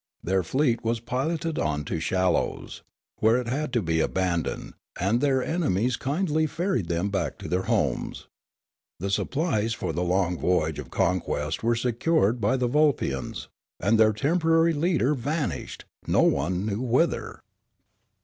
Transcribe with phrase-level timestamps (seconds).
[0.23, 2.81] Their fleet was piloted on to shallows,
[3.17, 7.61] where it had to be abandoned, and their enemies kindly ferried them back to their
[7.69, 8.25] homes.
[8.99, 13.47] The supplies for the long voyage of conquest were secured by the Vulpians;
[13.79, 17.43] and their temporary leader vanished, no one knew whither.